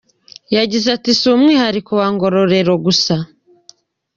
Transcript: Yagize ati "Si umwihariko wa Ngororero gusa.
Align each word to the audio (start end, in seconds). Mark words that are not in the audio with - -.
Yagize 0.55 0.87
ati 0.97 1.09
"Si 1.19 1.25
umwihariko 1.35 1.91
wa 1.99 2.07
Ngororero 2.13 2.73
gusa. 2.85 3.15